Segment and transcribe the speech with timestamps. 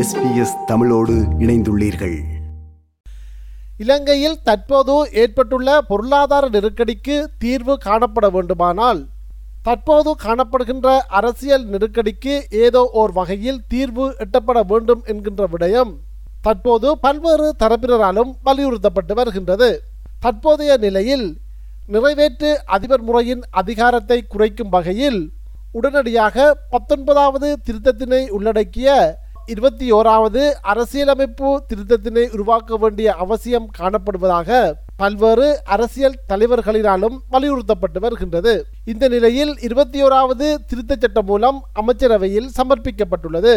[0.00, 2.18] SBS தமிழோடு இணைந்துள்ளீர்கள்.
[3.78, 9.00] இலங்கையில் தற்போது ஏற்பட்டுள்ள பொருளாதார நெருக்கடிக்கு தீர்வு காணப்பட வேண்டுமானால்
[9.62, 15.92] தற்போது காணப்படுகின்ற அரசியல் நெருக்கடிக்கு ஏதோ ஓர் வகையில் தீர்வு எட்டப்பட வேண்டும் என்கின்ற விடயம்
[16.42, 19.82] தற்போது பல்வேறு தரப்பினராலும் வலியுறுத்தப்பட்டு வருகின்றது.
[20.20, 21.38] தற்போதைய நிலையில்
[21.86, 25.32] நிறைவேற்று அதிபர் முறையின் அதிகாரத்தை குறைக்கும் வகையில்
[25.72, 29.18] உடனடியாக பத்தொன்பதாவது திருத்தத்தினை உள்ளடக்கிய
[29.52, 34.58] இருபத்தி ஓராவது அரசியலமைப்பு திருத்தத்தினை உருவாக்க வேண்டிய அவசியம் காணப்படுவதாக
[34.96, 38.52] பல்வேறு அரசியல் தலைவர்களினாலும் வலியுறுத்தப்பட்டு வருகின்றது.
[38.84, 43.54] இந்த நிலையில் இருபத்தி ஓராவது திருத்தச் சட்டம் மூலம் அமைச்சரவையில் சமர்ப்பிக்கப்பட்டுள்ளது.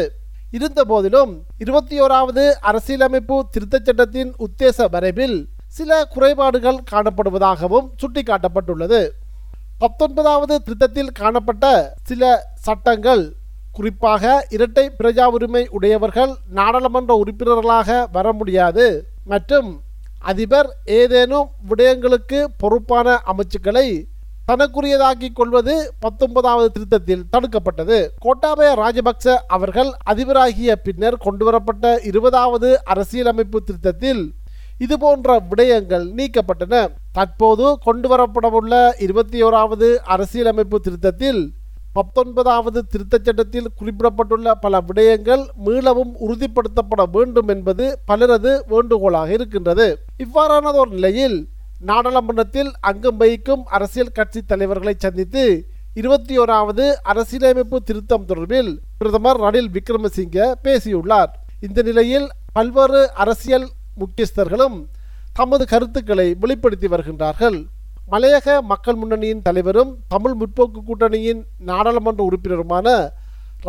[0.51, 5.37] இருந்த போதிலும் இருபத்தி ஓராவது அரசியலமைப்பு திருத்தச் சட்டத்தின் உத்தேச வரைவில்
[5.67, 9.01] சில குறைபாடுகள் காணப்படுவதாகவும் சுட்டிக்காட்டப்பட்டுள்ளது.
[9.77, 12.23] பத்தொன்பதாவது திருத்தத்தில் காணப்பட்ட சில
[12.67, 13.23] சட்டங்கள்
[13.77, 18.85] குறிப்பாக இரட்டை பிரஜா உரிமை உடையவர்கள் நாடாளுமன்ற உறுப்பினர்களாக வர முடியாது.
[19.25, 19.69] மற்றும்
[20.19, 23.87] அதிபர் ஏதேனும் விடயங்களுக்கு பொறுப்பான அமைச்சுக்களை
[24.47, 27.97] தனக்குரியதாக்கிக் கொள்வது பத்தொன்பதாவது திருத்தத்தில் தடுக்கப்பட்டது.
[28.19, 34.23] கோட்டாபய ராஜபக்ச அவர்கள் அதிபராகிய பின்னர் கொண்டுவரப்பட்ட இருபதாவது அரசியலமைப்பு திருத்தத்தில்
[34.77, 36.75] இதுபோன்ற விடயங்கள் நீக்கப்பட்டன.
[37.11, 41.41] தற்போது கொண்டுவரப்படவுள்ள இருபத்தி ஓராவது அரசியலமைப்பு திருத்தத்தில்
[41.93, 49.99] பத்தொன்பதாவது திருத்தச் சட்டத்தில் குறிப்பிடப்பட்டுள்ள பல விடயங்கள் மீளவும் உறுதிப்படுத்தப்பட வேண்டும் என்பது பலரது வேண்டுகோளாக இருக்கின்றது.
[50.17, 51.49] இவ்வாறானதோர் நிலையில்
[51.79, 55.43] நாடாளுமன்றத்தில் அங்கம் வகிக்கும் அரசியல் கட்சி தலைவர்களை சந்தித்து
[55.93, 61.31] இருபத்தி ஓராவது அரசியலமைப்பு திருத்தம் தொடர்பில் பிரதமர் ரணில் விக்ரமசிங்க பேசியுள்ளார்.
[61.61, 63.67] இந்த நிலையில் பல்வேறு அரசியல்
[63.99, 64.85] முக்கியஸ்தர்களும்
[65.33, 67.65] தமது கருத்துக்களை வெளிப்படுத்தி வருகின்றார்கள்.
[68.07, 72.87] மலையக மக்கள் முன்னணியின் தலைவரும் தமிழ் முற்போக்கு கூட்டணியின் நாடாளுமன்ற உறுப்பினருமான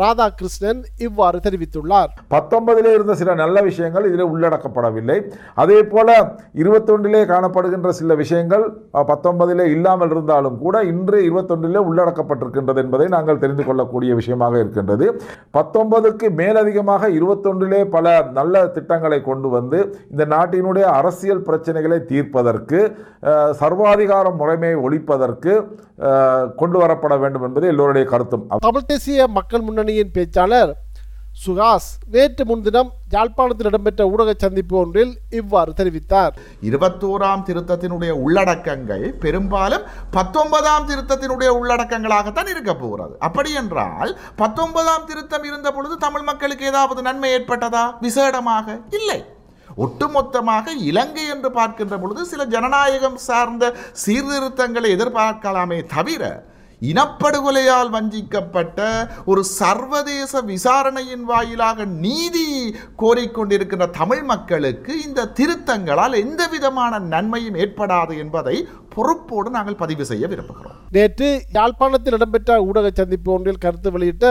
[0.01, 2.09] ராதாகிருஷ்ணன் இவ்வாறு தெரிவித்துள்ளார்.
[2.35, 5.17] பத்தொன்பதிலே இருந்த சில நல்ல விஷயங்கள் இதில் உள்ளடக்கப்படவில்லை.
[5.63, 6.17] அதே போல
[6.63, 8.65] இருபத்தொன்றிலே காணப்படுகின்ற சில விஷயங்கள்
[9.11, 15.07] பத்தொன்பதிலே இல்லாமல் இருந்தாலும் கூட இன்று இருபத்தொன்றிலே உள்ளடக்கப்பட்டிருக்கின்றது என்பதை நாங்கள் தெரிந்து கொள்ளக்கூடிய விஷயமாக இருக்கின்றது.
[15.57, 19.79] பத்தொன்பதுக்கு மேலதிகமாக இருபத்தொன்றிலே பல நல்ல திட்டங்களை கொண்டு வந்து
[20.11, 22.79] இந்த நாட்டினுடைய அரசியல் பிரச்சனைகளை தீர்ப்பதற்கு
[23.61, 25.53] சர்வாதிகார முறைமையை ஒழிப்பதற்கு
[26.61, 28.43] கொண்டு வரப்பட வேண்டும் என்பது எல்லோருடைய கருத்தும்.
[28.65, 30.71] தமிழ் தேசிய மக்கள் முன்னணியின் பேச்சாளர்
[31.41, 36.33] சுகாஸ் நேற்று முன்தினம் யாழ்ப்பாணத்தில் இடம்பெற்ற ஊடக சந்திப்பு ஒன்றில் இவ்வாறு தெரிவித்தார்.
[36.69, 39.83] இருபத்தோராம் திருத்தத்தினுடைய உள்ளடக்கங்கள் பெரும்பாலும்
[40.15, 43.13] பத்தொன்பதாம் திருத்தத்தினுடைய உள்ளடக்கங்களாகத்தான் இருக்க போகிறது.
[43.27, 47.85] அப்படி என்றால் பத்தொன்பதாம் திருத்தம் இருந்த பொழுது தமிழ் மக்களுக்கு ஏதாவது நன்மை ஏற்பட்டதா?
[48.07, 49.19] விசேடமாக இல்லை.
[49.83, 53.73] ஒட்டுமொத்தமாக இலங்கை என்று பார்க்கின்ற பொழுது சில ஜனநாயகம் சார்ந்த
[54.05, 56.23] சீர்திருத்தங்களை எதிர்பார்க்கலாமே தவிர
[56.89, 58.79] இனப்படுகொலையால் வஞ்சிக்கப்பட்ட
[59.31, 62.47] ஒரு சர்வதேச விசாரணையின் வாயிலாக நீதி
[63.01, 68.57] கோரிக்கொண்டிருக்கின்ற தமிழ் மக்களுக்கு இந்த திருத்தங்களால் எந்த விதமான நன்மையும் ஏற்படாது என்பதை
[68.95, 70.77] பொறுப்போடு நாங்கள் பதிவு செய்ய விரும்புகிறோம்.
[70.97, 74.27] நேற்று யாழ்ப்பாணத்தில் இடம்பெற்ற ஊடக சந்திப்பு ஒன்றில் கருத்து வெளியிட்ட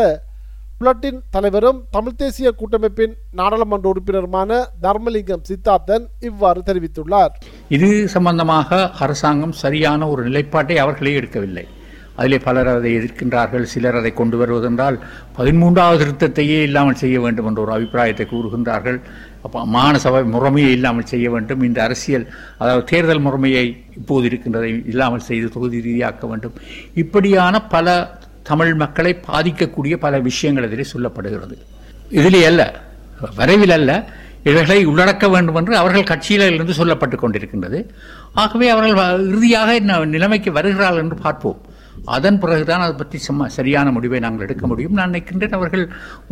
[0.78, 7.32] புலட்டின் தலைவரும் தமிழ் தேசிய கூட்டமைப்பின் நாடாளுமன்ற உறுப்பினருமான தர்மலிங்கம் சித்தார்த்தன் இவ்வாறு தெரிவித்துள்ளார்.
[7.76, 11.64] இது சம்பந்தமாக அரசாங்கம் சரியான ஒரு நிலைப்பாட்டை அவர்களே எடுக்கவில்லை.
[12.16, 14.98] அதிலே பலர் அதை எதிர்க்கின்றார்கள் சிலர் அதை கொண்டு வருவதென்றால்
[15.38, 19.00] பதிமூன்றாவது திருத்தத்தையே இல்லாமல் செய்ய வேண்டும் என்ற ஒரு அபிப்பிராயத்தை கூறுகின்றார்கள்.
[19.42, 21.62] அப்போ மானசபை முறைமையை இல்லாமல் செய்ய வேண்டும்.
[21.62, 26.52] இந்த அரசியல் அதாவது தேர்தல் முறைமையை இப்போது இருக்கின்றதை இல்லாமல் செய்து தொகுதி ரீதியாக்க வேண்டும்.
[26.94, 31.58] இப்படியான பல தமிழ் மக்களை பாதிக்கக்கூடிய பல விஷயங்கள் இதிலே சொல்லப்படுகிறது.
[32.10, 32.80] இதிலே அல்ல
[33.36, 34.08] வரைவில் அல்ல
[34.44, 37.88] இவைகளை உள்ளடக்க வேண்டும் என்று அவர்கள் கட்சியிலிருந்து சொல்லப்பட்டு கொண்டிருக்கின்றது.
[38.34, 41.60] ஆகவே அவர்கள் வ- இறுதியாக நிலைமைக்கு வருகிறார்கள் என்று பார்ப்போம்.
[42.14, 44.96] அதன் பிறகுதான் அதை பற்றி சம சரியான முடிவை நாங்கள் எடுக்க முடியும்.
[44.98, 45.84] நான் நினைக்கின்றேன் அவர்கள்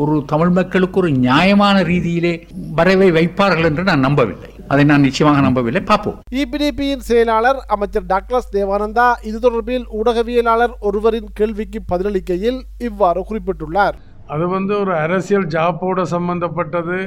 [0.02, 2.34] ஒரு தமிழ் மக்களுக்கு ஒரு நியாயமான ரீதியிலே
[2.78, 4.50] வரைவை வைப்பார்கள் என்று நான் நம்பவில்லை.
[4.72, 5.82] அதை நான் நிச்சயமாக நம்பவில்லை.
[5.90, 6.18] பார்ப்போம்.
[6.42, 13.98] இபிடிபியின் செயலாளர் அமைச்சர் டாக்டர்ஸ் தேவானந்தா இது தொடர்பில் ஊடகவியலாளர் ஒருவரின் கேள்விக்கு பதிலளிக்கையில் இவ்வாறு குறிப்பிட்டுள்ளார்.
[14.34, 16.98] அது வந்து ஒரு அரசியல் ஜாப்போடு சம்பந்தப்பட்டது.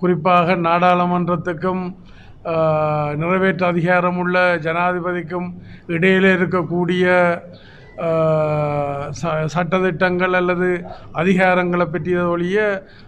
[0.00, 1.82] குறிப்பாக நாடாளுமன்றத்துக்கும்
[3.20, 4.36] நிறைவேற்று அதிகாரமுள்ள
[4.66, 5.48] ஜனாதிபதிக்கும்
[5.94, 7.04] இடையிலே இருக்கக்கூடிய
[9.52, 10.68] சட்டத்திட்டங்கள் அல்லது
[11.12, 12.58] அதிகாரங்களை பற்றிய ஒழிய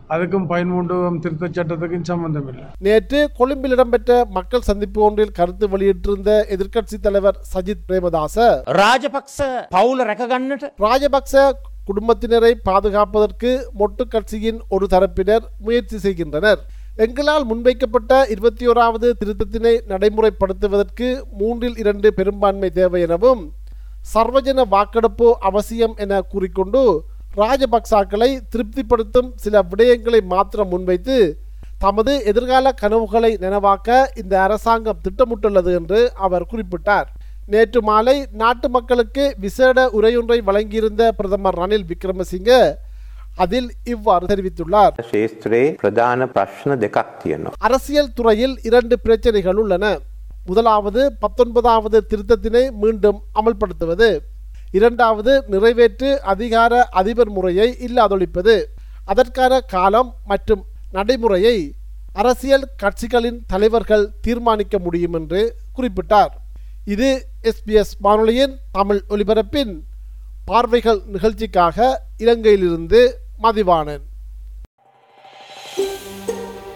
[0.09, 6.99] அதுக்கும் பயன்கொண்டு திருத்த சட்டத்துக்கும் சம்பந்தம் இல்லை நேற்று கொழும்பில் இடம்பெற்ற மக்கள் சந்திப்பு ஒன்றில் கருத்து வெளியிட்டிருந்த எதிர்க்கட்சி
[7.01, 8.49] தலைவர் சஜித் பிரேமதாச
[8.81, 9.39] ராஜபக்ச
[9.75, 11.53] பவுல ரககண்ணட் ராஜபக்ச
[11.85, 16.61] குடும்பத்தினரை பாதுகாப்பதற்கு மொட்டு கட்சியின் ஒரு தரப்பினர் முயற்சி செய்கின்றனர்.
[16.97, 21.09] எங்களால் முன்வைக்கப்பட்ட இருபத்தி ஓராவது திருத்தத்தினை நடைமுறைப்படுத்துவதற்கு
[21.39, 23.43] மூன்றில் இரண்டு பெரும்பான்மை தேவை எனவும்
[24.15, 26.83] சர்வஜன வாக்கெடுப்பு அவசியம் என கூறிக்கொண்டு
[27.37, 31.17] ராஜபக்சாக்களை திருப்திப்படுத்தும் சில விடயங்களை மாத்திரம் முன்வைத்து
[31.79, 37.09] தமது எதிர்கால கனவுகளை நினைவாக்க இந்த அரசாங்கம் திட்டமிட்டுள்ளது என்று அவர் குறிப்பிட்டார்.
[37.47, 42.61] நேற்று மாலை நாட்டு மக்களுக்கு விசேட உரையொன்றை வழங்கியிருந்த பிரதமர் ரணில் விக்ரமசிங்கே
[43.37, 44.95] அதில் இவ்வாறு தெரிவித்துள்ளார்.
[47.59, 49.99] அரசியல் துறையில் இரண்டு பிரச்சனைகள் உள்ளன.
[50.45, 54.19] முதலாவது பத்தொன்பதாவது திருத்தத்தினை மீண்டும் அமல்படுத்துவது.
[54.73, 58.65] இரண்டாவது நிறைவேற்று அதிகார அதிபர் முறையை இல்லாதொழிப்பது.
[59.05, 61.75] அதற்கான காலம் மற்றும் நடைமுறையை
[62.13, 66.33] அரசியல் கட்சிகளின் தலைவர்கள் தீர்மானிக்க முடியும் என்று குறிப்பிட்டார்.
[66.85, 69.81] இது எஸ்பிஎஸ் வானொலியின் தமிழ் ஒலிபரப்பின்
[70.45, 73.13] பார்வைகள் நிகழ்ச்சிக்காக இலங்கையிலிருந்து
[73.43, 74.03] மதிவானன்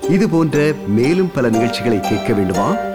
[0.08, 2.94] இது போன்ற மேலும் பல நிகழ்ச்சிகளை கேட்க வேண்டுமா?